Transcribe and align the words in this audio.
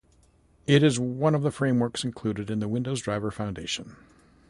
It 0.65 0.81
is 0.81 0.99
one 0.99 1.35
of 1.35 1.43
the 1.43 1.51
frameworks 1.51 2.03
included 2.03 2.49
in 2.49 2.59
the 2.59 2.67
Windows 2.67 3.01
Driver 3.01 3.29
Foundation. 3.29 3.95